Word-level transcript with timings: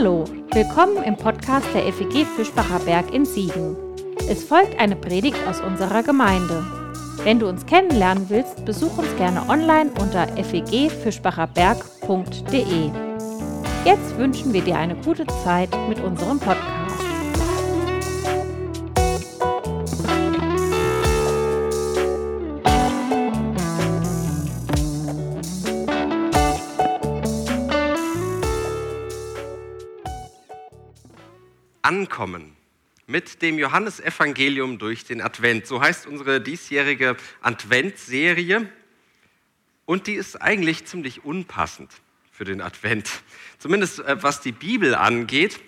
Hallo, 0.00 0.22
willkommen 0.52 1.02
im 1.02 1.16
Podcast 1.16 1.66
der 1.74 1.92
FEG 1.92 2.24
Fischbacher 2.24 2.78
Berg 2.78 3.12
in 3.12 3.24
Siegen. 3.24 3.76
Es 4.28 4.44
folgt 4.44 4.78
eine 4.78 4.94
Predigt 4.94 5.38
aus 5.48 5.60
unserer 5.60 6.04
Gemeinde. 6.04 6.64
Wenn 7.24 7.40
du 7.40 7.48
uns 7.48 7.66
kennenlernen 7.66 8.30
willst, 8.30 8.64
besuch 8.64 8.96
uns 8.96 9.08
gerne 9.16 9.42
online 9.48 9.90
unter 10.00 10.28
fegfischbacherberg.de. 10.28 12.90
Jetzt 13.84 14.16
wünschen 14.16 14.52
wir 14.52 14.62
dir 14.62 14.76
eine 14.76 14.94
gute 14.94 15.26
Zeit 15.42 15.70
mit 15.88 15.98
unserem 15.98 16.38
Podcast. 16.38 16.77
Ankommen 31.88 32.54
mit 33.06 33.40
dem 33.40 33.58
Johannesevangelium 33.58 34.78
durch 34.78 35.06
den 35.06 35.22
Advent. 35.22 35.66
So 35.66 35.80
heißt 35.80 36.06
unsere 36.06 36.38
diesjährige 36.38 37.16
Adventserie. 37.40 38.70
Und 39.86 40.06
die 40.06 40.12
ist 40.12 40.36
eigentlich 40.36 40.84
ziemlich 40.84 41.24
unpassend 41.24 41.90
für 42.30 42.44
den 42.44 42.60
Advent. 42.60 43.22
Zumindest 43.58 44.00
äh, 44.00 44.22
was 44.22 44.42
die 44.42 44.52
Bibel 44.52 44.94
angeht. 44.94 45.60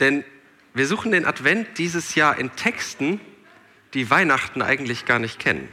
Denn 0.00 0.24
wir 0.72 0.86
suchen 0.86 1.12
den 1.12 1.26
Advent 1.26 1.76
dieses 1.76 2.14
Jahr 2.14 2.38
in 2.38 2.56
Texten, 2.56 3.20
die 3.92 4.08
Weihnachten 4.08 4.62
eigentlich 4.62 5.04
gar 5.04 5.18
nicht 5.18 5.38
kennen. 5.38 5.68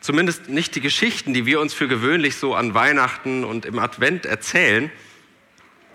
Zumindest 0.00 0.48
nicht 0.48 0.74
die 0.74 0.80
Geschichten, 0.80 1.34
die 1.34 1.46
wir 1.46 1.60
uns 1.60 1.72
für 1.72 1.86
gewöhnlich 1.86 2.34
so 2.34 2.56
an 2.56 2.74
Weihnachten 2.74 3.44
und 3.44 3.64
im 3.64 3.78
Advent 3.78 4.26
erzählen. 4.26 4.90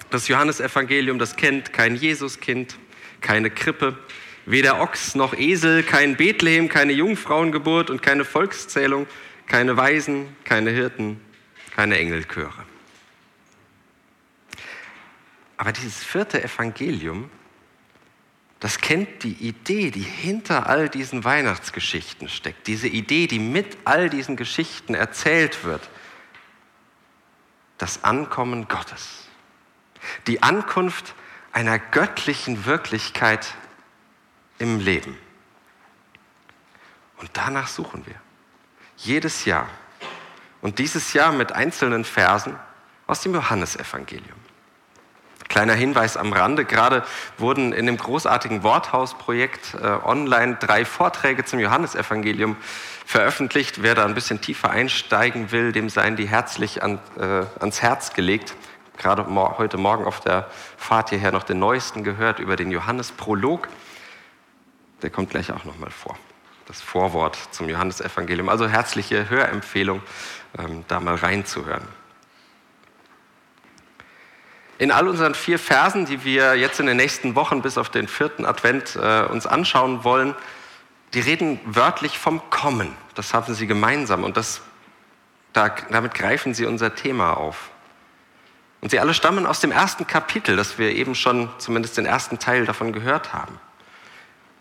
Das 0.10 0.28
Johannesevangelium, 0.30 1.20
das 1.20 1.36
kennt 1.36 1.74
kein 1.74 1.96
Jesuskind, 1.96 2.78
keine 3.20 3.50
Krippe, 3.50 3.98
weder 4.46 4.80
Ochs 4.80 5.16
noch 5.16 5.34
Esel, 5.34 5.84
kein 5.84 6.16
Bethlehem, 6.16 6.70
keine 6.70 6.94
Jungfrauengeburt 6.94 7.90
und 7.90 8.02
keine 8.02 8.24
Volkszählung, 8.24 9.06
keine 9.48 9.76
Weisen, 9.76 10.36
keine 10.46 10.72
Hirten, 10.72 11.20
keine 11.76 11.98
Engelchöre. 11.98 12.64
Aber 15.58 15.74
dieses 15.74 16.04
vierte 16.04 16.42
Evangelium, 16.42 17.30
das 18.60 18.80
kennt 18.80 19.24
die 19.24 19.34
Idee, 19.34 19.92
die 19.92 20.02
hinter 20.02 20.68
all 20.68 20.88
diesen 20.88 21.26
Weihnachtsgeschichten 21.26 22.30
steckt, 22.30 22.68
diese 22.68 22.88
Idee, 22.88 23.28
die 23.28 23.40
mit 23.40 23.78
all 23.84 24.10
diesen 24.10 24.38
Geschichten 24.38 24.94
erzählt 24.94 25.64
wird, 25.66 25.90
das 27.78 28.04
Ankommen 28.04 28.68
Gottes 28.68 29.27
die 30.28 30.44
Ankunft 30.44 31.14
einer 31.52 31.80
göttlichen 31.80 32.66
Wirklichkeit 32.66 33.54
im 34.60 34.80
Leben. 34.80 35.18
Und 37.18 37.32
danach 37.34 37.68
suchen 37.68 38.06
wir. 38.06 38.16
Jedes 38.98 39.46
Jahr. 39.46 39.68
Und 40.62 40.80
dieses 40.80 41.14
Jahr 41.14 41.32
mit 41.32 41.52
einzelnen 41.52 42.04
Versen 42.04 42.56
aus 43.06 43.22
dem 43.22 43.34
Johannesevangelium. 43.34 44.38
Kleiner 45.48 45.74
Hinweis 45.74 46.18
am 46.18 46.34
Rande, 46.34 46.66
gerade 46.66 47.04
wurden 47.38 47.72
in 47.72 47.86
dem 47.86 47.98
großartigen 47.98 48.64
Worthausprojekt 48.64 49.76
äh, 49.76 49.88
online 50.04 50.58
drei 50.58 50.84
Vorträge 50.84 51.46
zum 51.46 51.60
Johannesevangelium 51.60 52.58
veröffentlicht. 53.06 53.82
Wer 53.82 53.96
da 53.96 54.06
ein 54.06 54.14
bisschen 54.14 54.42
tiefer 54.42 54.70
einsteigen 54.70 55.52
will, 55.52 55.72
dem 55.72 55.90
seien 55.90 56.18
die 56.18 56.28
herzlich 56.28 56.84
an, 56.84 57.00
äh, 57.18 57.46
ans 57.60 57.82
Herz 57.82 58.14
gelegt 58.14 58.56
gerade 58.98 59.26
heute 59.58 59.78
Morgen 59.78 60.06
auf 60.06 60.20
der 60.20 60.50
Fahrt 60.78 61.10
hierher 61.10 61.32
noch 61.32 61.44
den 61.44 61.60
neuesten 61.60 62.04
gehört 62.04 62.40
über 62.40 62.56
den 62.56 62.72
Johannes-Prolog. 62.72 63.68
Der 65.02 65.10
kommt 65.10 65.30
gleich 65.30 65.52
auch 65.52 65.64
nochmal 65.64 65.92
vor. 65.92 66.18
Das 66.66 66.82
Vorwort 66.82 67.38
zum 67.52 67.70
Johannesevangelium. 67.70 68.50
Also 68.50 68.68
herzliche 68.68 69.30
Hörempfehlung, 69.30 70.02
ähm, 70.58 70.84
da 70.88 71.00
mal 71.00 71.16
reinzuhören. 71.16 71.88
In 74.80 74.92
all 74.92 75.08
unseren 75.08 75.34
vier 75.34 75.58
Versen, 75.58 76.06
die 76.06 76.24
wir 76.24 76.56
jetzt 76.56 76.80
in 76.80 76.86
den 76.86 76.98
nächsten 76.98 77.36
Wochen 77.36 77.62
bis 77.62 77.78
auf 77.78 77.90
den 77.90 78.08
vierten 78.08 78.46
Advent 78.46 78.96
äh, 78.96 79.24
uns 79.24 79.48
anschauen 79.48 80.04
wollen, 80.04 80.36
die 81.14 81.20
reden 81.20 81.60
wörtlich 81.66 82.20
vom 82.20 82.48
Kommen. 82.50 82.96
Das 83.16 83.34
haben 83.34 83.54
sie 83.54 83.66
gemeinsam 83.66 84.24
und 84.24 84.38
das, 84.38 84.62
da, 85.54 85.70
damit 85.90 86.14
greifen 86.14 86.54
sie 86.54 86.66
unser 86.66 86.94
Thema 86.94 87.34
auf. 87.38 87.72
Und 88.82 88.92
sie 88.92 89.00
alle 89.00 89.14
stammen 89.14 89.46
aus 89.46 89.60
dem 89.60 89.72
ersten 89.72 90.06
Kapitel, 90.06 90.56
das 90.56 90.78
wir 90.78 90.92
eben 90.92 91.16
schon 91.16 91.50
zumindest 91.58 91.98
den 91.98 92.06
ersten 92.06 92.40
Teil 92.40 92.66
davon 92.66 92.94
gehört 92.94 93.34
haben. 93.34 93.60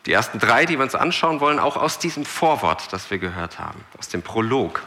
Die 0.06 0.12
ersten 0.12 0.38
drei, 0.38 0.64
die 0.64 0.76
wir 0.76 0.84
uns 0.84 0.94
anschauen 0.94 1.40
wollen, 1.40 1.58
auch 1.58 1.76
aus 1.76 1.98
diesem 1.98 2.24
Vorwort, 2.24 2.92
das 2.92 3.10
wir 3.10 3.18
gehört 3.18 3.58
haben, 3.58 3.84
aus 3.98 4.08
dem 4.08 4.22
Prolog. 4.22 4.82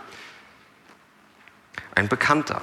Ein 1.94 2.08
bekannter, 2.08 2.62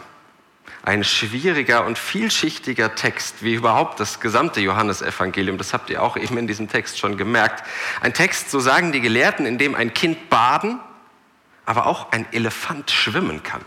ein 0.83 1.05
schwieriger 1.05 1.85
und 1.85 1.99
vielschichtiger 1.99 2.95
Text, 2.95 3.43
wie 3.43 3.55
überhaupt 3.55 4.01
das 4.01 4.21
gesamte 4.21 4.61
Johannesevangelium, 4.61 5.59
das 5.59 5.75
habt 5.75 5.91
ihr 5.91 6.03
auch 6.03 6.17
eben 6.17 6.39
in 6.39 6.47
diesem 6.47 6.69
Text 6.69 6.99
schon 6.99 7.17
gemerkt. 7.17 7.63
Ein 8.01 8.15
Text, 8.15 8.51
so 8.51 8.59
sagen 8.59 8.91
die 8.91 9.01
Gelehrten, 9.01 9.45
in 9.45 9.59
dem 9.59 9.75
ein 9.75 9.93
Kind 9.93 10.31
baden, 10.31 10.81
aber 11.67 11.87
auch 11.87 12.13
ein 12.13 12.27
Elefant 12.33 12.91
schwimmen 12.91 13.43
kann. 13.43 13.63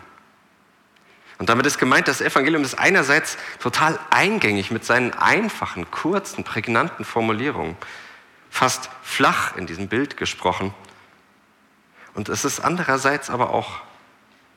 Und 1.40 1.48
damit 1.48 1.66
ist 1.66 1.78
gemeint, 1.78 2.08
das 2.10 2.20
Evangelium 2.20 2.64
ist 2.64 2.78
einerseits 2.78 3.38
total 3.60 3.98
eingängig 4.10 4.72
mit 4.72 4.84
seinen 4.86 5.14
einfachen, 5.14 5.90
kurzen, 5.90 6.44
prägnanten 6.44 7.06
Formulierungen, 7.06 7.78
fast 8.50 8.90
flach 9.02 9.56
in 9.56 9.66
diesem 9.66 9.88
Bild 9.88 10.18
gesprochen. 10.18 10.74
Und 12.14 12.28
es 12.28 12.44
ist 12.44 12.60
andererseits 12.60 13.30
aber 13.30 13.52
auch 13.52 13.82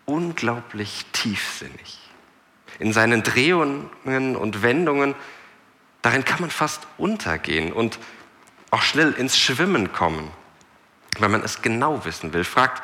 unglaublich 0.06 1.06
tiefsinnig. 1.12 2.00
In 2.80 2.92
seinen 2.92 3.22
Drehungen 3.22 3.88
und 4.34 4.62
Wendungen, 4.62 5.14
darin 6.02 6.24
kann 6.24 6.40
man 6.40 6.50
fast 6.50 6.88
untergehen 6.98 7.72
und 7.72 8.00
auch 8.72 8.82
schnell 8.82 9.12
ins 9.12 9.38
Schwimmen 9.38 9.92
kommen, 9.92 10.28
wenn 11.20 11.30
man 11.30 11.44
es 11.44 11.62
genau 11.62 12.04
wissen 12.04 12.32
will. 12.32 12.42
Fragt, 12.42 12.82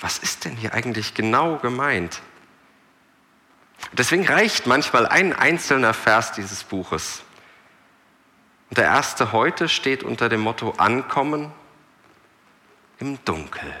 was 0.00 0.16
ist 0.16 0.46
denn 0.46 0.56
hier 0.56 0.72
eigentlich 0.72 1.12
genau 1.12 1.56
gemeint? 1.56 2.22
Deswegen 3.92 4.26
reicht 4.26 4.66
manchmal 4.66 5.06
ein 5.06 5.32
einzelner 5.32 5.94
Vers 5.94 6.32
dieses 6.32 6.64
Buches. 6.64 7.22
Und 8.68 8.78
der 8.78 8.84
erste 8.84 9.32
heute 9.32 9.68
steht 9.68 10.02
unter 10.02 10.28
dem 10.28 10.40
Motto 10.40 10.72
Ankommen 10.72 11.52
im 12.98 13.22
Dunkel. 13.24 13.74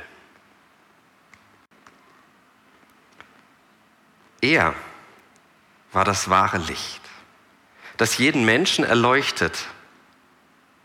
Er 4.40 4.74
war 5.92 6.04
das 6.04 6.30
wahre 6.30 6.58
Licht, 6.58 7.02
das 7.96 8.18
jeden 8.18 8.44
Menschen 8.44 8.84
erleuchtet 8.84 9.66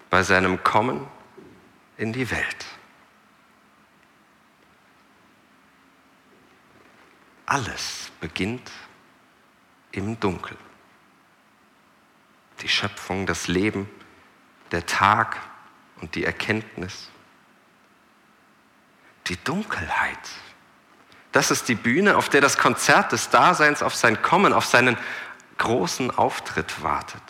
bei 0.09 0.23
seinem 0.23 0.63
Kommen 0.63 1.07
in 1.97 2.13
die 2.13 2.29
Welt. 2.31 2.65
Alles 7.45 8.11
beginnt 8.19 8.71
im 9.93 10.19
Dunkel. 10.19 10.57
Die 12.61 12.67
Schöpfung, 12.67 13.25
das 13.25 13.47
Leben, 13.47 13.89
der 14.71 14.85
Tag 14.85 15.39
und 16.01 16.15
die 16.15 16.25
Erkenntnis. 16.25 17.09
Die 19.27 19.37
Dunkelheit. 19.43 20.19
Das 21.31 21.49
ist 21.49 21.67
die 21.69 21.75
Bühne, 21.75 22.17
auf 22.17 22.29
der 22.29 22.41
das 22.41 22.57
Konzert 22.57 23.11
des 23.11 23.29
Daseins 23.29 23.81
auf 23.81 23.95
sein 23.95 24.21
Kommen, 24.21 24.51
auf 24.53 24.65
seinen 24.65 24.97
großen 25.57 26.11
Auftritt 26.11 26.83
wartet. 26.83 27.21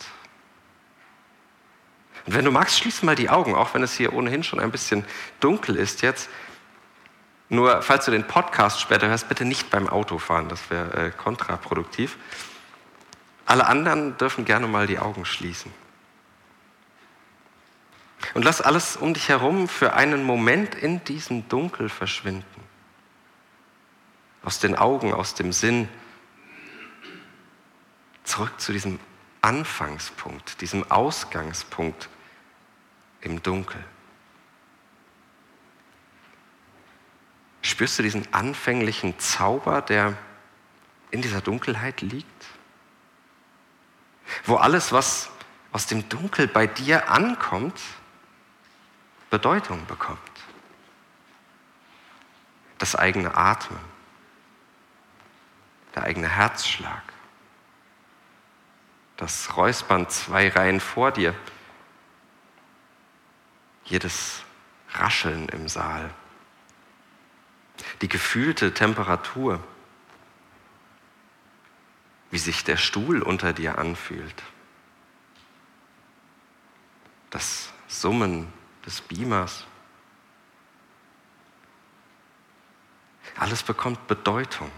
Und 2.26 2.34
wenn 2.34 2.44
du 2.44 2.50
magst, 2.50 2.78
schließ 2.78 3.02
mal 3.02 3.14
die 3.14 3.30
Augen, 3.30 3.54
auch 3.54 3.74
wenn 3.74 3.82
es 3.82 3.94
hier 3.94 4.12
ohnehin 4.12 4.42
schon 4.42 4.60
ein 4.60 4.70
bisschen 4.70 5.04
dunkel 5.40 5.76
ist 5.76 6.02
jetzt. 6.02 6.30
Nur 7.50 7.82
falls 7.82 8.06
du 8.06 8.10
den 8.10 8.26
Podcast 8.26 8.80
später 8.80 9.08
hörst, 9.08 9.28
bitte 9.28 9.44
nicht 9.44 9.70
beim 9.70 9.88
Autofahren, 9.88 10.48
das 10.48 10.70
wäre 10.70 11.06
äh, 11.06 11.10
kontraproduktiv. 11.10 12.16
Alle 13.46 13.66
anderen 13.66 14.16
dürfen 14.16 14.44
gerne 14.44 14.66
mal 14.66 14.86
die 14.86 14.98
Augen 14.98 15.24
schließen. 15.24 15.72
Und 18.32 18.42
lass 18.42 18.60
alles 18.60 18.96
um 18.96 19.12
dich 19.12 19.28
herum 19.28 19.68
für 19.68 19.92
einen 19.92 20.24
Moment 20.24 20.74
in 20.74 21.04
diesem 21.04 21.48
Dunkel 21.48 21.88
verschwinden. 21.88 22.44
Aus 24.42 24.58
den 24.58 24.76
Augen, 24.76 25.12
aus 25.12 25.34
dem 25.34 25.52
Sinn. 25.52 25.88
Zurück 28.24 28.58
zu 28.58 28.72
diesem 28.72 28.98
Anfangspunkt, 29.42 30.62
diesem 30.62 30.90
Ausgangspunkt 30.90 32.08
im 33.20 33.42
Dunkel. 33.42 33.82
Spürst 37.60 37.98
du 37.98 38.02
diesen 38.02 38.32
anfänglichen 38.32 39.18
Zauber, 39.18 39.82
der 39.82 40.16
in 41.10 41.22
dieser 41.22 41.40
Dunkelheit 41.40 42.00
liegt? 42.00 42.33
Wo 44.44 44.56
alles, 44.56 44.92
was 44.92 45.30
aus 45.72 45.86
dem 45.86 46.08
Dunkel 46.08 46.46
bei 46.46 46.66
dir 46.66 47.10
ankommt, 47.10 47.80
Bedeutung 49.30 49.84
bekommt. 49.86 50.20
Das 52.78 52.94
eigene 52.94 53.34
Atmen, 53.36 53.80
der 55.94 56.04
eigene 56.04 56.28
Herzschlag, 56.28 57.02
das 59.16 59.56
Räuspern 59.56 60.08
zwei 60.08 60.48
Reihen 60.48 60.80
vor 60.80 61.10
dir, 61.10 61.34
jedes 63.84 64.42
Rascheln 64.92 65.48
im 65.48 65.68
Saal, 65.68 66.10
die 68.00 68.08
gefühlte 68.08 68.72
Temperatur, 68.72 69.62
wie 72.34 72.38
sich 72.38 72.64
der 72.64 72.76
Stuhl 72.76 73.22
unter 73.22 73.52
dir 73.52 73.78
anfühlt, 73.78 74.42
das 77.30 77.72
Summen 77.86 78.52
des 78.84 79.00
Beamers. 79.02 79.64
Alles 83.36 83.62
bekommt 83.62 84.08
Bedeutung, 84.08 84.68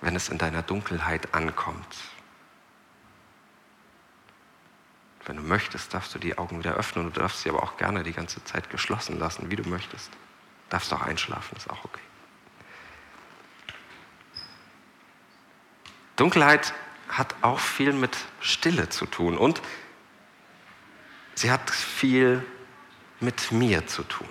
wenn 0.00 0.16
es 0.16 0.28
in 0.28 0.38
deiner 0.38 0.62
Dunkelheit 0.62 1.32
ankommt. 1.34 1.98
Wenn 5.24 5.36
du 5.36 5.42
möchtest, 5.42 5.94
darfst 5.94 6.12
du 6.16 6.18
die 6.18 6.36
Augen 6.36 6.58
wieder 6.58 6.74
öffnen. 6.74 7.12
Du 7.12 7.20
darfst 7.20 7.42
sie 7.42 7.50
aber 7.50 7.62
auch 7.62 7.76
gerne 7.76 8.02
die 8.02 8.12
ganze 8.12 8.42
Zeit 8.42 8.70
geschlossen 8.70 9.20
lassen, 9.20 9.52
wie 9.52 9.56
du 9.56 9.68
möchtest. 9.68 10.10
Darfst 10.68 10.92
auch 10.92 11.02
einschlafen, 11.02 11.56
ist 11.56 11.70
auch 11.70 11.84
okay. 11.84 12.00
Dunkelheit 16.16 16.74
hat 17.08 17.34
auch 17.42 17.58
viel 17.58 17.92
mit 17.92 18.16
Stille 18.40 18.88
zu 18.88 19.06
tun 19.06 19.36
und 19.36 19.60
sie 21.34 21.50
hat 21.50 21.70
viel 21.70 22.44
mit 23.20 23.52
mir 23.52 23.86
zu 23.86 24.02
tun. 24.02 24.28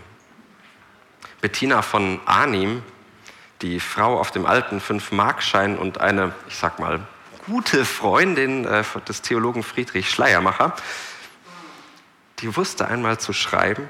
Bettina 1.41 1.81
von 1.81 2.21
Arnim, 2.25 2.83
die 3.61 3.79
Frau 3.79 4.19
auf 4.19 4.31
dem 4.31 4.45
alten 4.45 4.79
Fünf-Markschein 4.79 5.77
und 5.77 5.99
eine, 5.99 6.33
ich 6.47 6.55
sag 6.55 6.79
mal, 6.79 7.05
gute 7.45 7.85
Freundin 7.85 8.65
äh, 8.65 8.83
des 9.07 9.21
Theologen 9.21 9.63
Friedrich 9.63 10.09
Schleiermacher, 10.09 10.75
die 12.39 12.55
wusste 12.55 12.87
einmal 12.87 13.19
zu 13.19 13.33
schreiben, 13.33 13.89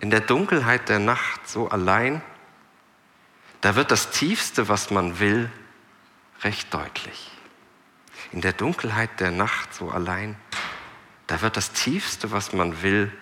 in 0.00 0.10
der 0.10 0.20
Dunkelheit 0.20 0.88
der 0.88 0.98
Nacht 0.98 1.48
so 1.48 1.68
allein, 1.68 2.22
da 3.62 3.76
wird 3.76 3.90
das 3.90 4.10
Tiefste, 4.10 4.68
was 4.68 4.90
man 4.90 5.18
will, 5.18 5.50
recht 6.42 6.72
deutlich. 6.72 7.30
In 8.32 8.40
der 8.40 8.52
Dunkelheit 8.52 9.20
der 9.20 9.30
Nacht 9.30 9.74
so 9.74 9.90
allein, 9.90 10.36
da 11.26 11.40
wird 11.42 11.56
das 11.56 11.72
Tiefste, 11.72 12.32
was 12.32 12.52
man 12.52 12.82
will, 12.82 13.12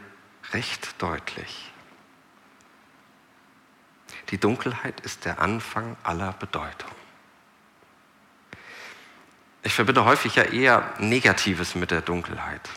recht 0.53 1.01
deutlich. 1.01 1.71
Die 4.31 4.39
Dunkelheit 4.39 5.01
ist 5.01 5.25
der 5.25 5.41
Anfang 5.41 5.97
aller 6.03 6.33
Bedeutung. 6.33 6.91
Ich 9.63 9.73
verbinde 9.73 10.05
häufig 10.05 10.37
ja 10.37 10.43
eher 10.43 10.93
Negatives 10.99 11.75
mit 11.75 11.91
der 11.91 12.03
Dunkelheit, 12.03 12.69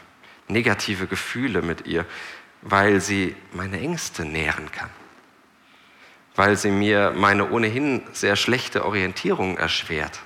negative 0.47 1.07
Gefühle 1.07 1.61
mit 1.61 1.85
ihr, 1.85 2.05
weil 2.61 3.01
sie 3.01 3.35
meine 3.51 3.79
Ängste 3.79 4.23
nähren 4.23 4.71
kann, 4.71 4.89
weil 6.35 6.55
sie 6.55 6.71
mir 6.71 7.13
meine 7.15 7.49
ohnehin 7.51 8.03
sehr 8.13 8.35
schlechte 8.35 8.85
Orientierung 8.85 9.57
erschwert, 9.57 10.21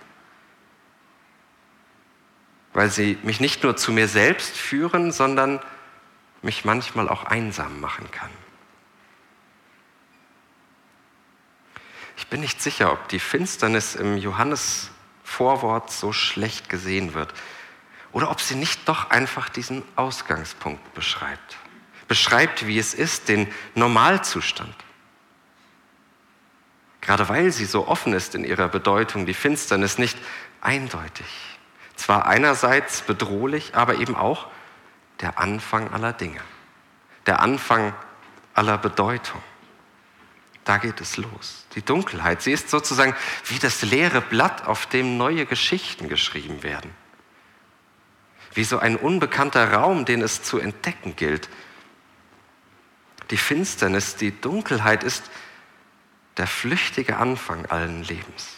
weil 2.73 2.89
sie 2.89 3.17
mich 3.23 3.39
nicht 3.39 3.63
nur 3.63 3.75
zu 3.75 3.91
mir 3.91 4.07
selbst 4.07 4.55
führen, 4.55 5.11
sondern 5.11 5.59
mich 6.41 6.65
manchmal 6.65 7.09
auch 7.09 7.25
einsam 7.25 7.79
machen 7.79 8.09
kann. 8.11 8.29
Ich 12.17 12.27
bin 12.27 12.41
nicht 12.41 12.61
sicher, 12.61 12.91
ob 12.91 13.07
die 13.09 13.19
Finsternis 13.19 13.95
im 13.95 14.17
Johannes 14.17 14.91
Vorwort 15.23 15.91
so 15.91 16.13
schlecht 16.13 16.69
gesehen 16.69 17.13
wird. 17.13 17.33
Oder 18.11 18.29
ob 18.29 18.41
sie 18.41 18.55
nicht 18.55 18.87
doch 18.87 19.09
einfach 19.09 19.49
diesen 19.49 19.83
Ausgangspunkt 19.95 20.93
beschreibt. 20.93 21.57
Beschreibt, 22.07 22.67
wie 22.67 22.77
es 22.77 22.93
ist, 22.93 23.29
den 23.29 23.51
Normalzustand. 23.73 24.75
Gerade 26.99 27.27
weil 27.29 27.51
sie 27.51 27.65
so 27.65 27.87
offen 27.87 28.13
ist 28.13 28.35
in 28.35 28.43
ihrer 28.43 28.67
Bedeutung, 28.67 29.25
die 29.25 29.33
Finsternis 29.33 29.97
nicht 29.97 30.17
eindeutig. 30.59 31.50
Zwar 31.95 32.25
einerseits 32.25 33.01
bedrohlich, 33.01 33.75
aber 33.75 33.95
eben 33.95 34.15
auch 34.15 34.47
der 35.21 35.39
Anfang 35.39 35.91
aller 35.91 36.13
Dinge. 36.13 36.41
Der 37.25 37.41
Anfang 37.41 37.93
aller 38.53 38.77
Bedeutung. 38.77 39.41
Da 40.63 40.77
geht 40.77 41.01
es 41.01 41.17
los. 41.17 41.65
Die 41.75 41.81
Dunkelheit, 41.81 42.41
sie 42.41 42.51
ist 42.51 42.69
sozusagen 42.69 43.15
wie 43.45 43.59
das 43.59 43.81
leere 43.81 44.21
Blatt, 44.21 44.67
auf 44.67 44.85
dem 44.85 45.17
neue 45.17 45.45
Geschichten 45.45 46.07
geschrieben 46.07 46.63
werden. 46.63 46.93
Wie 48.53 48.63
so 48.63 48.77
ein 48.77 48.95
unbekannter 48.95 49.73
Raum, 49.73 50.05
den 50.05 50.21
es 50.21 50.43
zu 50.43 50.59
entdecken 50.59 51.15
gilt. 51.15 51.49
Die 53.31 53.37
Finsternis, 53.37 54.17
die 54.17 54.39
Dunkelheit 54.39 55.03
ist 55.03 55.31
der 56.37 56.47
flüchtige 56.47 57.17
Anfang 57.17 57.65
allen 57.67 58.03
Lebens. 58.03 58.55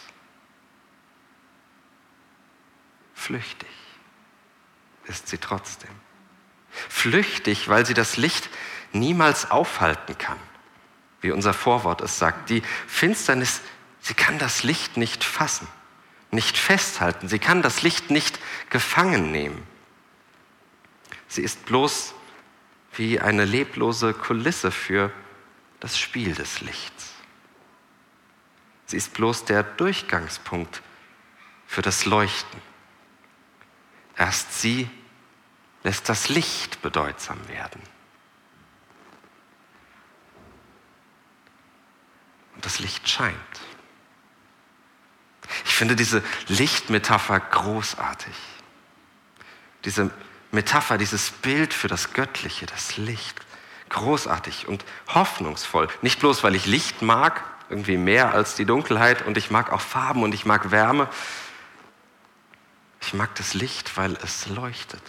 Flüchtig 3.24 3.68
ist 5.04 5.28
sie 5.28 5.38
trotzdem. 5.38 5.90
Flüchtig, 6.70 7.68
weil 7.68 7.86
sie 7.86 7.94
das 7.94 8.16
Licht 8.16 8.48
niemals 8.92 9.50
aufhalten 9.50 10.16
kann 10.18 10.38
wie 11.24 11.32
unser 11.32 11.54
Vorwort 11.54 12.02
es 12.02 12.18
sagt. 12.18 12.50
Die 12.50 12.62
Finsternis, 12.86 13.62
sie 14.02 14.12
kann 14.12 14.38
das 14.38 14.62
Licht 14.62 14.98
nicht 14.98 15.24
fassen, 15.24 15.66
nicht 16.30 16.58
festhalten. 16.58 17.28
Sie 17.28 17.38
kann 17.38 17.62
das 17.62 17.80
Licht 17.80 18.10
nicht 18.10 18.38
gefangen 18.68 19.32
nehmen. 19.32 19.66
Sie 21.26 21.40
ist 21.40 21.64
bloß 21.64 22.14
wie 22.92 23.20
eine 23.20 23.46
leblose 23.46 24.12
Kulisse 24.12 24.70
für 24.70 25.10
das 25.80 25.98
Spiel 25.98 26.34
des 26.34 26.60
Lichts. 26.60 27.14
Sie 28.84 28.98
ist 28.98 29.14
bloß 29.14 29.46
der 29.46 29.62
Durchgangspunkt 29.62 30.82
für 31.66 31.80
das 31.80 32.04
Leuchten. 32.04 32.60
Erst 34.16 34.60
sie 34.60 34.88
lässt 35.82 36.08
das 36.08 36.28
Licht 36.28 36.82
bedeutsam 36.82 37.38
werden. 37.48 37.82
das 42.64 42.78
Licht 42.78 43.08
scheint. 43.08 43.34
Ich 45.64 45.74
finde 45.74 45.96
diese 45.96 46.22
Lichtmetapher 46.48 47.38
großartig. 47.38 48.34
Diese 49.84 50.10
Metapher, 50.50 50.96
dieses 50.96 51.30
Bild 51.30 51.74
für 51.74 51.88
das 51.88 52.12
Göttliche, 52.12 52.66
das 52.66 52.96
Licht, 52.96 53.38
großartig 53.90 54.66
und 54.66 54.84
hoffnungsvoll. 55.08 55.88
Nicht 56.00 56.20
bloß, 56.20 56.42
weil 56.42 56.54
ich 56.54 56.66
Licht 56.66 57.02
mag, 57.02 57.44
irgendwie 57.68 57.96
mehr 57.96 58.32
als 58.32 58.54
die 58.54 58.64
Dunkelheit 58.64 59.22
und 59.22 59.36
ich 59.36 59.50
mag 59.50 59.72
auch 59.72 59.80
Farben 59.80 60.22
und 60.22 60.34
ich 60.34 60.46
mag 60.46 60.70
Wärme. 60.70 61.08
Ich 63.06 63.14
mag 63.14 63.34
das 63.34 63.54
Licht, 63.54 63.96
weil 63.96 64.16
es 64.22 64.48
leuchtet. 64.48 65.02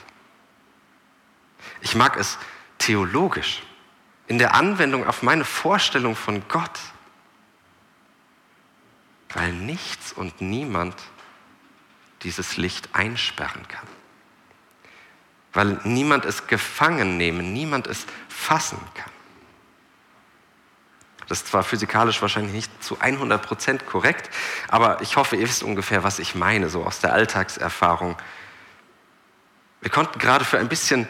Ich 1.81 1.95
mag 1.95 2.17
es 2.17 2.37
theologisch, 2.77 3.63
in 4.27 4.37
der 4.37 4.53
Anwendung 4.53 5.07
auf 5.07 5.23
meine 5.23 5.45
Vorstellung 5.45 6.15
von 6.15 6.47
Gott 6.47 6.79
weil 9.35 9.51
nichts 9.51 10.13
und 10.13 10.41
niemand 10.41 10.95
dieses 12.23 12.57
Licht 12.57 12.89
einsperren 12.93 13.67
kann. 13.67 13.87
Weil 15.53 15.79
niemand 15.83 16.25
es 16.25 16.47
gefangen 16.47 17.17
nehmen, 17.17 17.53
niemand 17.53 17.85
es 17.87 18.05
fassen 18.29 18.79
kann. 18.95 19.11
Das 21.27 21.39
ist 21.39 21.47
zwar 21.47 21.63
physikalisch 21.63 22.21
wahrscheinlich 22.21 22.53
nicht 22.53 22.83
zu 22.83 22.99
100 22.99 23.41
Prozent 23.41 23.85
korrekt, 23.87 24.29
aber 24.67 25.01
ich 25.01 25.15
hoffe, 25.15 25.35
ihr 25.35 25.47
wisst 25.47 25.63
ungefähr, 25.63 26.03
was 26.03 26.19
ich 26.19 26.35
meine, 26.35 26.69
so 26.69 26.83
aus 26.83 26.99
der 26.99 27.13
Alltagserfahrung. 27.13 28.15
Wir 29.81 29.89
konnten 29.89 30.19
gerade 30.19 30.45
für 30.45 30.59
ein 30.59 30.69
bisschen 30.69 31.07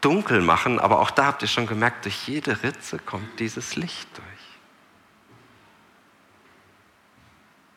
dunkel 0.00 0.42
machen, 0.42 0.78
aber 0.78 1.00
auch 1.00 1.10
da 1.10 1.26
habt 1.26 1.42
ihr 1.42 1.48
schon 1.48 1.66
gemerkt, 1.66 2.04
durch 2.04 2.28
jede 2.28 2.62
Ritze 2.62 2.98
kommt 2.98 3.40
dieses 3.40 3.74
Licht 3.74 4.08
durch. 4.16 4.26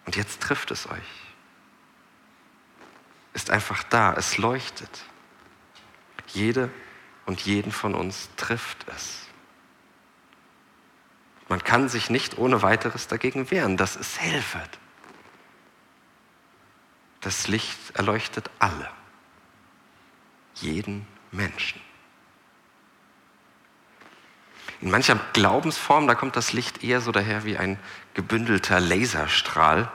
Und 0.06 0.16
jetzt 0.16 0.42
trifft 0.42 0.72
es 0.72 0.90
euch. 0.90 1.28
Ist 3.34 3.50
einfach 3.50 3.84
da, 3.84 4.14
es 4.14 4.38
leuchtet. 4.38 5.04
Jede 6.28 6.70
und 7.26 7.42
jeden 7.42 7.72
von 7.72 7.94
uns 7.94 8.30
trifft 8.36 8.86
es. 8.88 9.27
Man 11.50 11.64
kann 11.64 11.88
sich 11.88 12.10
nicht 12.10 12.38
ohne 12.38 12.62
weiteres 12.62 13.08
dagegen 13.08 13.52
wehren, 13.52 13.78
dass 13.78 13.96
es 13.96 14.20
wird. 14.20 14.80
Das 17.22 17.48
Licht 17.48 17.78
erleuchtet 17.94 18.50
alle, 18.60 18.90
jeden 20.56 21.08
Menschen. 21.32 21.82
In 24.82 24.92
mancher 24.92 25.20
Glaubensform, 25.34 26.08
da 26.08 26.16
kommt 26.16 26.36
das 26.36 26.54
Licht 26.54 26.84
eher 26.84 27.02
so 27.02 27.12
daher 27.12 27.44
wie 27.44 27.58
ein 27.58 27.80
gebündelter 28.14 28.80
Laserstrahl. 28.80 29.92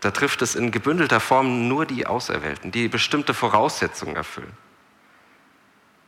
Da 0.00 0.12
trifft 0.12 0.42
es 0.42 0.54
in 0.54 0.70
gebündelter 0.70 1.18
Form 1.18 1.66
nur 1.66 1.84
die 1.84 2.06
Auserwählten, 2.06 2.70
die 2.70 2.86
bestimmte 2.86 3.34
Voraussetzungen 3.34 4.14
erfüllen, 4.14 4.56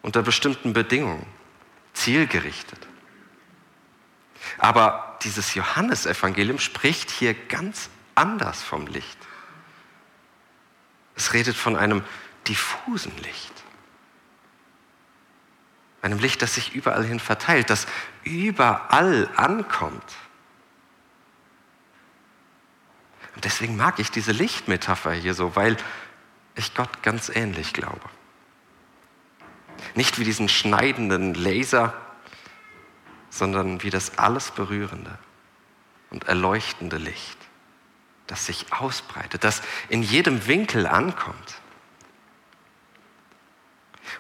unter 0.03 0.23
bestimmten 0.23 0.73
Bedingungen, 0.73 1.27
zielgerichtet. 1.93 2.87
Aber 4.59 5.19
dieses 5.23 5.55
Johannesevangelium 5.55 6.59
spricht 6.59 7.11
hier 7.11 7.35
ganz 7.35 7.91
anders 8.15 8.63
vom 8.63 8.87
Licht. 8.87 9.19
Es 11.17 11.33
redet 11.33 11.57
von 11.57 11.77
einem 11.77 12.03
diffusen 12.49 13.17
Licht. 13.19 13.53
Einem 16.03 16.19
Licht, 16.19 16.41
das 16.41 16.55
sich 16.55 16.75
überall 16.75 17.05
hin 17.05 17.21
verteilt, 17.21 17.69
das 17.69 17.87
überall 18.25 19.29
ankommt. 19.37 20.03
Und 23.35 23.45
deswegen 23.45 23.77
mag 23.77 23.99
ich 23.99 24.11
diese 24.11 24.33
Lichtmetapher 24.33 25.13
hier 25.13 25.35
so, 25.35 25.57
weil 25.57 25.77
ich 26.55 26.75
Gott 26.75 27.03
ganz 27.03 27.29
ähnlich 27.29 27.73
glaube. 27.73 28.09
Nicht 29.95 30.19
wie 30.19 30.25
diesen 30.25 30.49
schneidenden 30.49 31.35
Laser, 31.35 31.95
sondern 33.31 33.83
wie 33.83 33.91
das 33.91 34.19
alles 34.19 34.51
berührende 34.51 35.19
und 36.11 36.25
erleuchtende 36.25 36.99
Licht, 36.99 37.39
das 38.27 38.47
sich 38.47 38.73
ausbreitet, 38.73 39.45
das 39.45 39.63
in 39.89 40.03
jedem 40.03 40.47
Winkel 40.47 40.87
ankommt. 40.87 41.61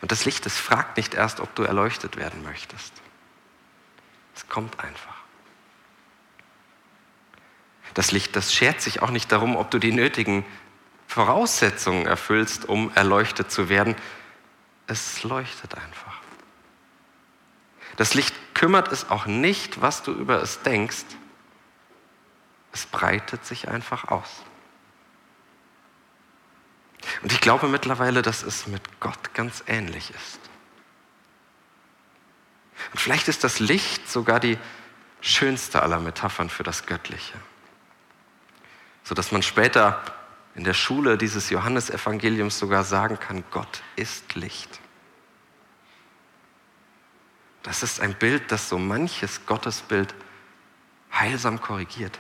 Und 0.01 0.13
das 0.13 0.25
Licht, 0.25 0.47
das 0.47 0.57
fragt 0.57 0.97
nicht 0.97 1.15
erst, 1.15 1.41
ob 1.41 1.55
du 1.55 1.65
erleuchtet 1.65 2.17
werden 2.17 2.43
möchtest. 2.43 2.93
Es 4.35 4.49
kommt 4.49 4.79
einfach. 4.81 5.17
Das 7.95 8.13
Licht, 8.13 8.37
das 8.37 8.55
schert 8.55 8.81
sich 8.81 9.03
auch 9.03 9.11
nicht 9.11 9.33
darum, 9.33 9.57
ob 9.57 9.71
du 9.71 9.79
die 9.79 9.93
nötigen 9.93 10.45
Voraussetzungen 11.09 12.07
erfüllst, 12.07 12.69
um 12.69 12.93
erleuchtet 12.95 13.51
zu 13.51 13.69
werden. 13.69 13.97
Es 14.87 15.25
leuchtet 15.25 15.75
einfach. 15.75 16.20
Das 17.97 18.15
Licht 18.15 18.35
kümmert 18.55 18.93
es 18.93 19.11
auch 19.11 19.27
nicht, 19.27 19.81
was 19.81 20.03
du 20.03 20.13
über 20.13 20.43
es 20.43 20.63
denkst. 20.63 21.05
Es 22.73 22.87
breitet 22.87 23.45
sich 23.45 23.69
einfach 23.69 24.09
aus. 24.09 24.43
Und 27.23 27.33
ich 27.33 27.41
glaube 27.41 27.69
mittlerweile, 27.69 28.23
dass 28.23 28.43
es 28.43 28.67
mit 28.67 29.01
Gott 29.01 29.35
ganz 29.35 29.65
ähnlich 29.67 30.11
ist. 30.11 30.39
Und 32.93 33.01
vielleicht 33.01 33.29
ist 33.29 33.45
das 33.45 33.61
Licht 33.61 34.09
sogar 34.09 34.41
die 34.41 34.59
schönste 35.21 35.83
aller 35.83 36.01
Metaphern 36.01 36.49
für 36.49 36.63
das 36.63 36.87
Göttliche. 36.87 37.39
Sodass 39.05 39.33
man 39.33 39.43
später 39.43 40.03
in 40.55 40.65
der 40.65 40.75
Schule 40.75 41.19
dieses 41.19 41.51
Johannesevangeliums 41.51 42.59
sogar 42.59 42.85
sagen 42.85 43.19
kann, 43.19 43.45
Gott 43.51 43.83
ist 43.97 44.35
Licht. 44.35 44.81
Das 47.63 47.83
ist 47.83 48.01
ein 48.01 48.15
Bild, 48.15 48.51
das 48.53 48.69
so 48.69 48.79
manches 48.79 49.47
Gottesbild 49.47 50.15
heilsam 51.13 51.61
korrigiert. 51.61 52.19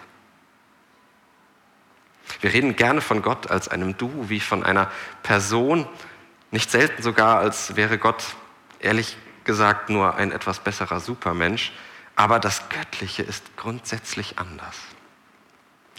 Wir 2.41 2.53
reden 2.53 2.77
gerne 2.77 3.01
von 3.01 3.23
Gott 3.23 3.51
als 3.51 3.69
einem 3.69 3.97
Du, 3.97 4.29
wie 4.29 4.41
von 4.41 4.63
einer 4.63 4.91
Person, 5.23 5.87
nicht 6.51 6.71
selten 6.71 7.03
sogar, 7.03 7.39
als 7.39 7.77
wäre 7.77 7.99
Gott, 7.99 8.25
ehrlich 8.81 9.17
gesagt, 9.45 9.89
nur 9.91 10.15
ein 10.17 10.33
etwas 10.33 10.61
besserer 10.61 11.01
Supermensch. 11.01 11.73
Aber 12.17 12.39
das 12.39 12.69
Göttliche 12.69 13.23
ist 13.23 13.57
grundsätzlich 13.57 14.39
anders. 14.39 14.77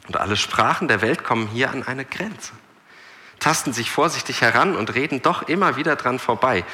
Und 0.08 0.18
alle 0.18 0.38
Sprachen 0.38 0.88
der 0.88 1.02
Welt 1.02 1.24
kommen 1.24 1.48
hier 1.48 1.72
an 1.72 1.84
eine 1.84 2.06
Grenze, 2.06 2.54
tasten 3.40 3.74
sich 3.74 3.92
vorsichtig 3.92 4.42
heran 4.42 4.76
und 4.76 4.94
reden 4.94 5.22
doch 5.22 5.44
immer 5.44 5.78
wieder 5.78 5.96
dran 5.96 6.20
vorbei, 6.20 6.66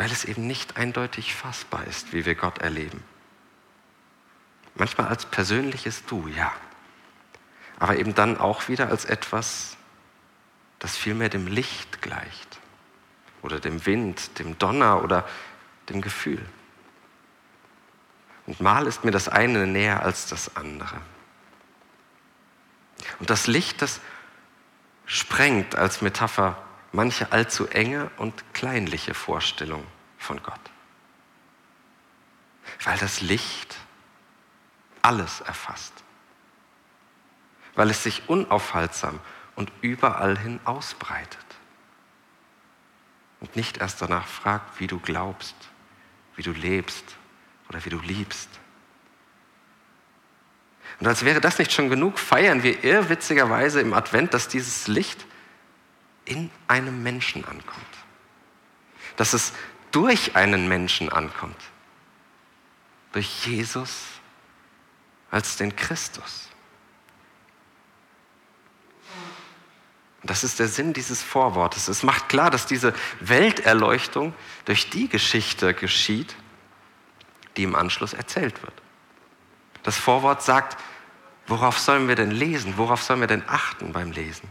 weil 0.00 0.10
es 0.10 0.24
eben 0.24 0.46
nicht 0.46 0.78
eindeutig 0.78 1.34
fassbar 1.34 1.86
ist, 1.86 2.14
wie 2.14 2.24
wir 2.24 2.34
Gott 2.34 2.56
erleben. 2.56 3.04
Manchmal 4.74 5.08
als 5.08 5.26
persönliches 5.26 6.06
Du, 6.06 6.26
ja, 6.26 6.50
aber 7.78 7.98
eben 7.98 8.14
dann 8.14 8.38
auch 8.38 8.68
wieder 8.68 8.88
als 8.88 9.04
etwas, 9.04 9.76
das 10.78 10.96
vielmehr 10.96 11.28
dem 11.28 11.46
Licht 11.46 12.00
gleicht 12.00 12.60
oder 13.42 13.60
dem 13.60 13.84
Wind, 13.84 14.38
dem 14.38 14.56
Donner 14.58 15.04
oder 15.04 15.28
dem 15.90 16.00
Gefühl. 16.00 16.42
Und 18.46 18.58
mal 18.58 18.86
ist 18.86 19.04
mir 19.04 19.10
das 19.10 19.28
eine 19.28 19.66
näher 19.66 20.02
als 20.02 20.24
das 20.24 20.56
andere. 20.56 20.96
Und 23.18 23.28
das 23.28 23.46
Licht, 23.46 23.82
das 23.82 24.00
sprengt 25.04 25.76
als 25.76 26.00
Metapher 26.00 26.56
manche 26.92 27.32
allzu 27.32 27.66
enge 27.68 28.10
und 28.16 28.54
kleinliche 28.54 29.14
Vorstellung 29.14 29.86
von 30.18 30.42
Gott. 30.42 30.60
Weil 32.84 32.98
das 32.98 33.20
Licht 33.20 33.76
alles 35.02 35.40
erfasst. 35.40 35.92
Weil 37.74 37.90
es 37.90 38.02
sich 38.02 38.28
unaufhaltsam 38.28 39.20
und 39.56 39.72
überall 39.80 40.38
hin 40.38 40.60
ausbreitet. 40.64 41.38
Und 43.40 43.56
nicht 43.56 43.78
erst 43.78 44.02
danach 44.02 44.26
fragt, 44.26 44.80
wie 44.80 44.86
du 44.86 44.98
glaubst, 44.98 45.54
wie 46.36 46.42
du 46.42 46.52
lebst 46.52 47.16
oder 47.68 47.84
wie 47.84 47.90
du 47.90 47.98
liebst. 47.98 48.48
Und 50.98 51.06
als 51.06 51.24
wäre 51.24 51.40
das 51.40 51.58
nicht 51.58 51.72
schon 51.72 51.88
genug, 51.88 52.18
feiern 52.18 52.62
wir 52.62 52.84
irrwitzigerweise 52.84 53.80
im 53.80 53.94
Advent, 53.94 54.34
dass 54.34 54.48
dieses 54.48 54.86
Licht 54.86 55.24
in 56.30 56.50
einem 56.68 57.02
Menschen 57.02 57.44
ankommt. 57.44 57.84
Dass 59.16 59.32
es 59.32 59.52
durch 59.90 60.36
einen 60.36 60.68
Menschen 60.68 61.10
ankommt. 61.10 61.60
Durch 63.12 63.46
Jesus 63.46 64.04
als 65.30 65.56
den 65.56 65.74
Christus. 65.74 66.48
Das 70.22 70.44
ist 70.44 70.60
der 70.60 70.68
Sinn 70.68 70.92
dieses 70.92 71.22
Vorwortes. 71.22 71.88
Es 71.88 72.02
macht 72.04 72.28
klar, 72.28 72.50
dass 72.50 72.66
diese 72.66 72.94
Welterleuchtung 73.20 74.32
durch 74.66 74.90
die 74.90 75.08
Geschichte 75.08 75.74
geschieht, 75.74 76.36
die 77.56 77.64
im 77.64 77.74
Anschluss 77.74 78.12
erzählt 78.12 78.62
wird. 78.62 78.74
Das 79.82 79.96
Vorwort 79.96 80.42
sagt, 80.42 80.78
worauf 81.46 81.78
sollen 81.78 82.06
wir 82.06 82.14
denn 82.14 82.30
lesen? 82.30 82.74
Worauf 82.76 83.02
sollen 83.02 83.20
wir 83.20 83.26
denn 83.26 83.42
achten 83.48 83.92
beim 83.92 84.12
Lesen? 84.12 84.48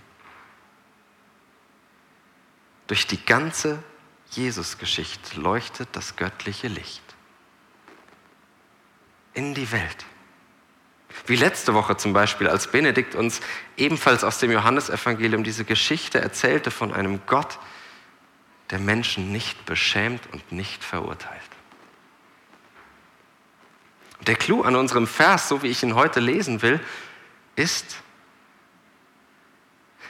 Durch 2.90 3.06
die 3.06 3.24
ganze 3.24 3.84
Jesusgeschichte 4.32 5.40
leuchtet 5.40 5.90
das 5.92 6.16
göttliche 6.16 6.68
Licht 6.68 7.04
in 9.36 9.54
die 9.54 9.72
Welt. 9.72 10.06
Wie 11.28 11.36
letzte 11.36 11.76
Woche 11.76 11.98
zum 11.98 12.14
Beispiel, 12.14 12.48
als 12.48 12.72
Benedikt 12.72 13.14
uns 13.14 13.42
ebenfalls 13.78 14.24
aus 14.24 14.40
dem 14.40 14.50
Johannesevangelium 14.50 15.44
diese 15.44 15.66
Geschichte 15.66 16.20
erzählte 16.20 16.72
von 16.72 16.92
einem 16.92 17.22
Gott, 17.28 17.60
der 18.72 18.80
Menschen 18.80 19.32
nicht 19.32 19.68
beschämt 19.68 20.24
und 20.34 20.52
nicht 20.52 20.84
verurteilt. 20.84 21.40
Der 24.22 24.36
Clou 24.36 24.64
an 24.64 24.76
unserem 24.76 25.06
Vers, 25.06 25.48
so 25.48 25.62
wie 25.62 25.68
ich 25.68 25.84
ihn 25.84 25.94
heute 25.94 26.20
lesen 26.20 26.64
will, 26.64 26.80
ist, 27.56 27.98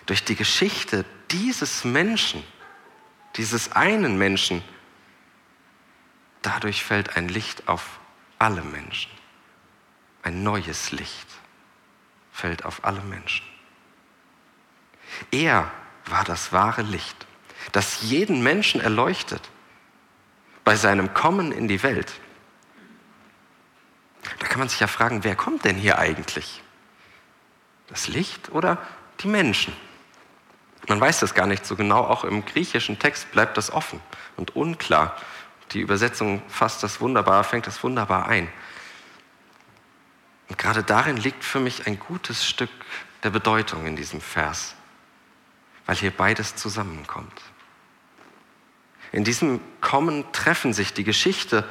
durch 0.06 0.24
die 0.24 0.36
Geschichte 0.38 1.04
dieses 1.30 1.84
Menschen, 1.84 2.42
dieses 3.36 3.72
einen 3.74 4.18
Menschen, 4.18 4.64
dadurch 6.42 6.84
fällt 6.84 7.16
ein 7.16 7.30
Licht 7.30 7.68
auf 7.68 8.00
alle 8.38 8.62
Menschen. 8.62 9.12
Ein 10.24 10.44
neues 10.44 10.92
Licht 10.92 11.28
fällt 12.32 12.66
auf 12.66 12.84
alle 12.84 13.02
Menschen. 13.02 13.46
Er 15.32 15.72
war 16.06 16.24
das 16.24 16.52
wahre 16.52 16.82
Licht, 16.82 17.28
das 17.72 18.02
jeden 18.02 18.42
Menschen 18.42 18.82
erleuchtet 18.82 19.50
bei 20.64 20.76
seinem 20.76 21.14
Kommen 21.14 21.52
in 21.52 21.68
die 21.68 21.84
Welt. 21.84 22.12
Da 24.40 24.48
kann 24.48 24.60
man 24.60 24.70
sich 24.70 24.80
ja 24.80 24.88
fragen, 24.88 25.24
wer 25.24 25.36
kommt 25.36 25.66
denn 25.66 25.76
hier 25.76 25.98
eigentlich? 25.98 26.62
Das 27.88 28.08
Licht 28.08 28.50
oder 28.50 28.78
die 29.22 29.28
Menschen? 29.28 29.74
Man 30.90 31.00
weiß 31.00 31.20
das 31.20 31.36
gar 31.36 31.46
nicht 31.46 31.68
so 31.68 31.76
genau, 31.76 32.00
auch 32.00 32.24
im 32.24 32.44
griechischen 32.44 32.98
Text 32.98 33.32
bleibt 33.32 33.58
das 33.58 33.72
offen 33.72 34.02
und 34.38 34.56
unklar. 34.56 35.16
Die 35.72 35.82
Übersetzung 35.82 36.42
fasst 36.48 36.82
das 36.82 37.00
wunderbar, 37.00 37.44
fängt 37.44 37.68
das 37.68 37.84
wunderbar 37.84 38.28
ein. 38.28 38.52
Und 40.48 40.58
gerade 40.58 40.82
darin 40.82 41.16
liegt 41.16 41.44
für 41.44 41.60
mich 41.60 41.86
ein 41.86 42.00
gutes 42.00 42.44
Stück 42.44 42.72
der 43.22 43.30
Bedeutung 43.30 43.86
in 43.86 43.96
diesem 43.96 44.20
Vers, 44.20 44.74
weil 45.86 45.96
hier 45.96 46.10
beides 46.10 46.56
zusammenkommt. 46.56 47.40
In 49.12 49.24
diesem 49.24 49.60
Kommen 49.82 50.26
treffen 50.32 50.74
sich 50.74 50.92
die 50.92 51.04
Geschichte 51.04 51.70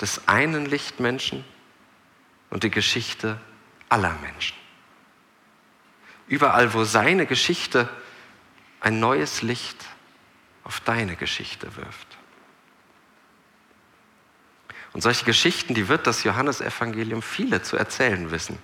des 0.00 0.28
einen 0.28 0.64
Lichtmenschen 0.64 1.44
und 2.48 2.62
die 2.62 2.70
Geschichte 2.70 3.38
aller 3.90 4.14
Menschen. 4.22 4.56
Überall, 6.26 6.72
wo 6.72 6.84
seine 6.84 7.26
Geschichte 7.26 7.86
ein 8.80 8.98
neues 8.98 9.42
Licht 9.42 9.84
auf 10.64 10.80
deine 10.80 11.16
Geschichte 11.16 11.76
wirft. 11.76 12.18
Und 14.92 15.02
solche 15.02 15.24
Geschichten, 15.24 15.74
die 15.74 15.88
wird 15.88 16.06
das 16.06 16.24
Johannesevangelium 16.24 17.22
viele 17.22 17.62
zu 17.62 17.76
erzählen 17.76 18.30
wissen. 18.30 18.58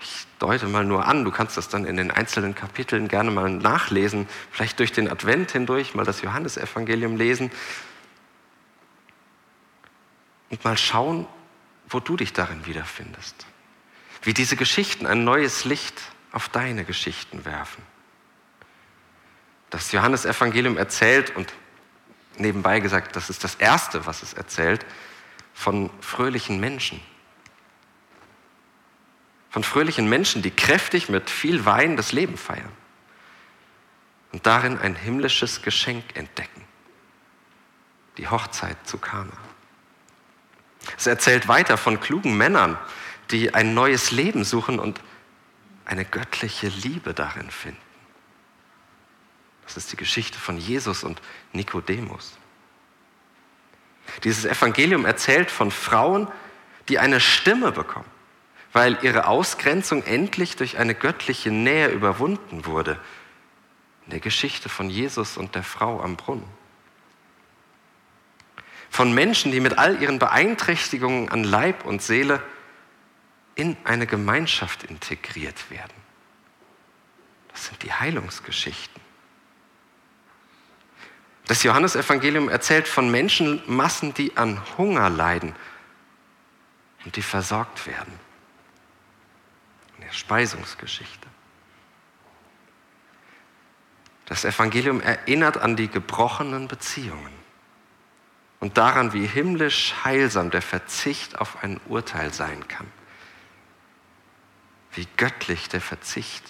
Ich 0.00 0.26
deute 0.38 0.66
mal 0.66 0.84
nur 0.84 1.06
an, 1.06 1.24
du 1.24 1.30
kannst 1.30 1.56
das 1.56 1.68
dann 1.68 1.84
in 1.84 1.96
den 1.96 2.10
einzelnen 2.10 2.54
Kapiteln 2.54 3.08
gerne 3.08 3.30
mal 3.30 3.50
nachlesen, 3.50 4.28
vielleicht 4.50 4.78
durch 4.78 4.92
den 4.92 5.10
Advent 5.10 5.52
hindurch 5.52 5.94
mal 5.94 6.04
das 6.04 6.22
Johannesevangelium 6.22 7.16
lesen 7.16 7.50
und 10.50 10.64
mal 10.64 10.76
schauen, 10.76 11.26
wo 11.88 12.00
du 12.00 12.16
dich 12.16 12.32
darin 12.32 12.66
wiederfindest. 12.66 13.46
Wie 14.22 14.34
diese 14.34 14.56
Geschichten 14.56 15.06
ein 15.06 15.24
neues 15.24 15.64
Licht 15.64 16.00
auf 16.32 16.48
deine 16.48 16.84
Geschichten 16.84 17.44
werfen. 17.44 17.82
Das 19.70 19.92
Johannesevangelium 19.92 20.76
erzählt 20.76 21.34
und 21.36 21.52
nebenbei 22.36 22.80
gesagt, 22.80 23.16
das 23.16 23.30
ist 23.30 23.44
das 23.44 23.56
Erste, 23.56 24.06
was 24.06 24.22
es 24.22 24.32
erzählt, 24.32 24.84
von 25.52 25.90
fröhlichen 26.00 26.60
Menschen. 26.60 27.00
Von 29.50 29.62
fröhlichen 29.62 30.08
Menschen, 30.08 30.42
die 30.42 30.50
kräftig 30.50 31.08
mit 31.08 31.30
viel 31.30 31.64
Wein 31.64 31.96
das 31.96 32.12
Leben 32.12 32.36
feiern 32.36 32.72
und 34.32 34.46
darin 34.46 34.78
ein 34.78 34.96
himmlisches 34.96 35.62
Geschenk 35.62 36.16
entdecken. 36.16 36.64
Die 38.18 38.26
Hochzeit 38.28 38.76
zu 38.84 38.98
Kana. 38.98 39.36
Es 40.96 41.06
erzählt 41.06 41.46
weiter 41.46 41.76
von 41.76 42.00
klugen 42.00 42.36
Männern, 42.36 42.76
die 43.30 43.54
ein 43.54 43.74
neues 43.74 44.10
Leben 44.10 44.44
suchen 44.44 44.78
und 44.80 45.00
eine 45.84 46.04
göttliche 46.04 46.68
Liebe 46.68 47.14
darin 47.14 47.50
finden. 47.50 47.80
Das 49.64 49.76
ist 49.76 49.92
die 49.92 49.96
Geschichte 49.96 50.38
von 50.38 50.58
Jesus 50.58 51.04
und 51.04 51.20
Nikodemus. 51.52 52.34
Dieses 54.22 54.44
Evangelium 54.44 55.04
erzählt 55.04 55.50
von 55.50 55.70
Frauen, 55.70 56.28
die 56.88 56.98
eine 56.98 57.20
Stimme 57.20 57.72
bekommen, 57.72 58.08
weil 58.72 58.98
ihre 59.02 59.26
Ausgrenzung 59.26 60.02
endlich 60.04 60.56
durch 60.56 60.78
eine 60.78 60.94
göttliche 60.94 61.50
Nähe 61.50 61.88
überwunden 61.88 62.66
wurde. 62.66 63.00
In 64.04 64.10
der 64.10 64.20
Geschichte 64.20 64.68
von 64.68 64.90
Jesus 64.90 65.36
und 65.36 65.54
der 65.54 65.62
Frau 65.62 66.00
am 66.02 66.16
Brunnen. 66.16 66.48
Von 68.90 69.12
Menschen, 69.12 69.50
die 69.50 69.60
mit 69.60 69.78
all 69.78 70.00
ihren 70.00 70.18
Beeinträchtigungen 70.18 71.30
an 71.30 71.42
Leib 71.42 71.84
und 71.84 72.02
Seele 72.02 72.42
in 73.54 73.76
eine 73.84 74.06
Gemeinschaft 74.06 74.84
integriert 74.84 75.70
werden. 75.70 75.92
Das 77.50 77.66
sind 77.66 77.82
die 77.82 77.92
Heilungsgeschichten. 77.92 79.03
Das 81.46 81.62
Johannesevangelium 81.62 82.48
erzählt 82.48 82.88
von 82.88 83.10
Menschenmassen, 83.10 84.14
die 84.14 84.36
an 84.36 84.60
Hunger 84.78 85.10
leiden 85.10 85.54
und 87.04 87.16
die 87.16 87.22
versorgt 87.22 87.86
werden. 87.86 88.18
In 89.96 90.04
der 90.04 90.12
Speisungsgeschichte. 90.12 91.28
Das 94.26 94.44
Evangelium 94.46 95.02
erinnert 95.02 95.58
an 95.58 95.76
die 95.76 95.88
gebrochenen 95.88 96.66
Beziehungen 96.66 97.32
und 98.60 98.78
daran, 98.78 99.12
wie 99.12 99.26
himmlisch 99.26 99.94
heilsam 100.02 100.50
der 100.50 100.62
Verzicht 100.62 101.38
auf 101.38 101.62
ein 101.62 101.78
Urteil 101.86 102.32
sein 102.32 102.66
kann. 102.68 102.90
Wie 104.92 105.06
göttlich 105.18 105.68
der 105.68 105.82
Verzicht 105.82 106.44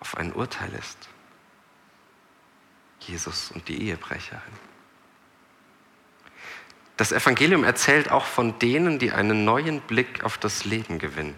auf 0.00 0.16
ein 0.16 0.32
Urteil 0.32 0.72
ist. 0.72 1.10
Jesus 3.08 3.50
und 3.50 3.68
die 3.68 3.82
Ehebrecherin. 3.88 4.40
Das 6.96 7.10
Evangelium 7.10 7.64
erzählt 7.64 8.10
auch 8.10 8.24
von 8.24 8.58
denen, 8.58 8.98
die 8.98 9.10
einen 9.12 9.44
neuen 9.44 9.80
Blick 9.80 10.22
auf 10.22 10.38
das 10.38 10.64
Leben 10.64 10.98
gewinnen 10.98 11.34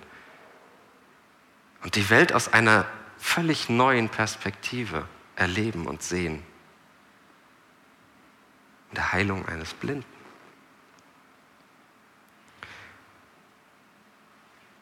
und 1.82 1.94
die 1.94 2.10
Welt 2.10 2.32
aus 2.32 2.52
einer 2.52 2.86
völlig 3.16 3.68
neuen 3.68 4.08
Perspektive 4.08 5.06
erleben 5.34 5.86
und 5.86 6.02
sehen. 6.02 6.42
In 8.90 8.96
der 8.96 9.12
Heilung 9.12 9.46
eines 9.46 9.72
Blinden. 9.72 10.04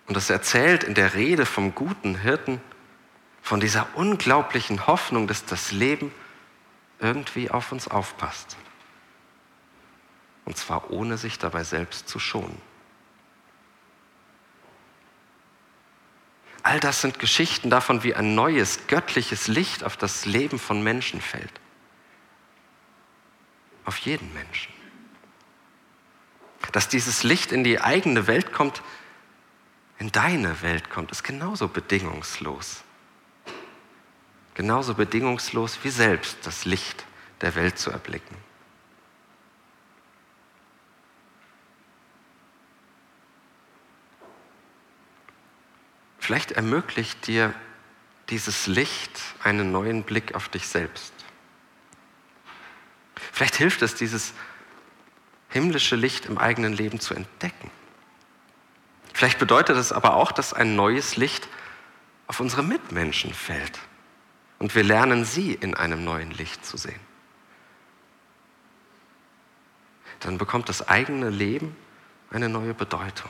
Und 0.06 0.16
es 0.16 0.30
erzählt 0.30 0.84
in 0.84 0.94
der 0.94 1.14
Rede 1.14 1.46
vom 1.46 1.74
guten 1.74 2.16
Hirten 2.16 2.60
von 3.42 3.60
dieser 3.60 3.86
unglaublichen 3.94 4.86
Hoffnung, 4.86 5.26
dass 5.26 5.44
das 5.44 5.72
Leben 5.72 6.12
irgendwie 7.04 7.50
auf 7.50 7.70
uns 7.70 7.86
aufpasst. 7.86 8.56
Und 10.46 10.56
zwar 10.56 10.90
ohne 10.90 11.18
sich 11.18 11.38
dabei 11.38 11.62
selbst 11.62 12.08
zu 12.08 12.18
schonen. 12.18 12.60
All 16.62 16.80
das 16.80 17.02
sind 17.02 17.18
Geschichten 17.18 17.68
davon, 17.68 18.02
wie 18.04 18.14
ein 18.14 18.34
neues 18.34 18.86
göttliches 18.86 19.48
Licht 19.48 19.84
auf 19.84 19.98
das 19.98 20.24
Leben 20.24 20.58
von 20.58 20.82
Menschen 20.82 21.20
fällt. 21.20 21.52
Auf 23.84 23.98
jeden 23.98 24.32
Menschen. 24.32 24.72
Dass 26.72 26.88
dieses 26.88 27.22
Licht 27.22 27.52
in 27.52 27.64
die 27.64 27.82
eigene 27.82 28.26
Welt 28.26 28.52
kommt, 28.52 28.82
in 29.98 30.10
deine 30.10 30.62
Welt 30.62 30.88
kommt, 30.88 31.10
ist 31.10 31.22
genauso 31.22 31.68
bedingungslos 31.68 32.83
genauso 34.54 34.94
bedingungslos 34.94 35.78
wie 35.82 35.90
selbst 35.90 36.38
das 36.44 36.64
Licht 36.64 37.04
der 37.40 37.54
Welt 37.54 37.78
zu 37.78 37.90
erblicken. 37.90 38.36
Vielleicht 46.18 46.52
ermöglicht 46.52 47.26
dir 47.26 47.52
dieses 48.30 48.66
Licht 48.66 49.20
einen 49.42 49.72
neuen 49.72 50.04
Blick 50.04 50.34
auf 50.34 50.48
dich 50.48 50.66
selbst. 50.66 51.12
Vielleicht 53.32 53.56
hilft 53.56 53.82
es, 53.82 53.94
dieses 53.94 54.32
himmlische 55.50 55.96
Licht 55.96 56.24
im 56.26 56.38
eigenen 56.38 56.72
Leben 56.72 56.98
zu 56.98 57.14
entdecken. 57.14 57.70
Vielleicht 59.12 59.38
bedeutet 59.38 59.76
es 59.76 59.92
aber 59.92 60.14
auch, 60.14 60.32
dass 60.32 60.54
ein 60.54 60.74
neues 60.76 61.16
Licht 61.16 61.46
auf 62.26 62.40
unsere 62.40 62.62
Mitmenschen 62.62 63.34
fällt. 63.34 63.78
Und 64.64 64.74
wir 64.74 64.82
lernen 64.82 65.26
sie 65.26 65.52
in 65.52 65.74
einem 65.74 66.04
neuen 66.04 66.30
Licht 66.30 66.64
zu 66.64 66.78
sehen. 66.78 66.98
Dann 70.20 70.38
bekommt 70.38 70.70
das 70.70 70.88
eigene 70.88 71.28
Leben 71.28 71.76
eine 72.30 72.48
neue 72.48 72.72
Bedeutung. 72.72 73.28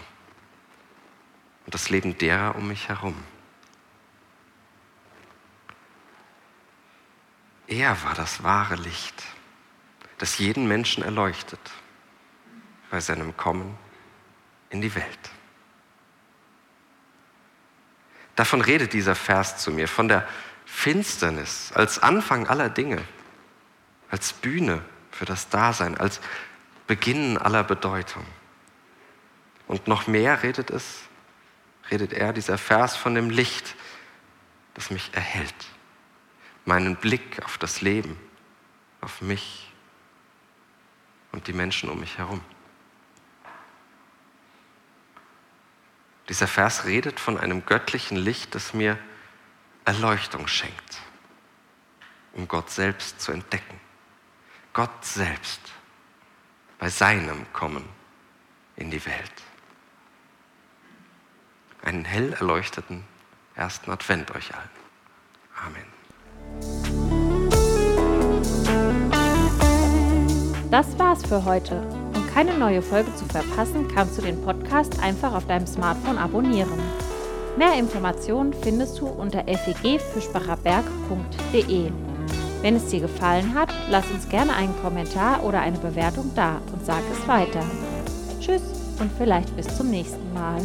Und 1.66 1.74
das 1.74 1.90
Leben 1.90 2.16
derer 2.18 2.54
um 2.54 2.68
mich 2.68 2.88
herum. 2.88 3.16
Er 7.66 8.00
war 8.04 8.14
das 8.14 8.44
wahre 8.44 8.76
Licht, 8.76 9.24
das 10.18 10.38
jeden 10.38 10.68
Menschen 10.68 11.02
erleuchtet 11.02 11.72
bei 12.90 13.00
seinem 13.00 13.36
Kommen 13.36 13.76
in 14.70 14.80
die 14.80 14.94
Welt. 14.94 15.30
Davon 18.36 18.60
redet 18.60 18.92
dieser 18.92 19.16
Vers 19.16 19.56
zu 19.56 19.72
mir, 19.72 19.88
von 19.88 20.06
der 20.06 20.28
Finsternis 20.74 21.72
als 21.72 22.00
Anfang 22.00 22.46
aller 22.48 22.68
Dinge, 22.68 23.02
als 24.10 24.34
Bühne 24.34 24.84
für 25.12 25.24
das 25.24 25.48
Dasein, 25.48 25.96
als 25.96 26.20
Beginn 26.86 27.38
aller 27.38 27.64
Bedeutung. 27.64 28.26
Und 29.66 29.88
noch 29.88 30.08
mehr 30.08 30.42
redet 30.42 30.70
es, 30.70 31.04
redet 31.90 32.12
er, 32.12 32.34
dieser 32.34 32.58
Vers 32.58 32.96
von 32.96 33.14
dem 33.14 33.30
Licht, 33.30 33.76
das 34.74 34.90
mich 34.90 35.10
erhält, 35.14 35.54
meinen 36.66 36.96
Blick 36.96 37.42
auf 37.44 37.56
das 37.56 37.80
Leben, 37.80 38.18
auf 39.00 39.22
mich 39.22 39.72
und 41.32 41.46
die 41.46 41.54
Menschen 41.54 41.88
um 41.88 42.00
mich 42.00 42.18
herum. 42.18 42.42
Dieser 46.28 46.48
Vers 46.48 46.84
redet 46.84 47.20
von 47.20 47.38
einem 47.38 47.64
göttlichen 47.64 48.18
Licht, 48.18 48.54
das 48.54 48.74
mir 48.74 48.98
Erleuchtung 49.84 50.46
schenkt, 50.46 50.98
um 52.32 52.48
Gott 52.48 52.70
selbst 52.70 53.20
zu 53.20 53.32
entdecken. 53.32 53.78
Gott 54.72 55.04
selbst 55.04 55.60
bei 56.78 56.88
seinem 56.88 57.46
Kommen 57.52 57.88
in 58.76 58.90
die 58.90 59.04
Welt. 59.04 59.32
einen 61.82 62.04
hell 62.06 62.32
erleuchteten 62.32 63.04
ersten 63.54 63.90
Advent 63.90 64.34
euch 64.34 64.52
allen. 64.54 64.70
Amen. 65.66 65.84
Das 70.70 70.98
war's 70.98 71.24
für 71.24 71.44
heute. 71.44 71.80
Um 72.14 72.26
keine 72.32 72.56
neue 72.56 72.82
Folge 72.82 73.14
zu 73.14 73.26
verpassen, 73.26 73.86
kannst 73.94 74.18
du 74.18 74.22
den 74.22 74.42
Podcast 74.42 74.98
einfach 75.00 75.34
auf 75.34 75.46
deinem 75.46 75.66
Smartphone 75.66 76.18
abonnieren. 76.18 76.80
Mehr 77.56 77.78
Informationen 77.78 78.52
findest 78.52 79.00
du 79.00 79.06
unter 79.06 79.44
fegfischbacherberg.de. 79.44 81.90
Wenn 82.62 82.76
es 82.76 82.88
dir 82.88 83.00
gefallen 83.00 83.54
hat, 83.54 83.72
lass 83.90 84.10
uns 84.10 84.28
gerne 84.28 84.54
einen 84.54 84.76
Kommentar 84.82 85.44
oder 85.44 85.60
eine 85.60 85.78
Bewertung 85.78 86.32
da 86.34 86.60
und 86.72 86.84
sag 86.84 87.02
es 87.12 87.28
weiter. 87.28 87.62
Tschüss 88.40 88.62
und 88.98 89.12
vielleicht 89.16 89.56
bis 89.56 89.68
zum 89.76 89.88
nächsten 89.90 90.34
Mal. 90.34 90.60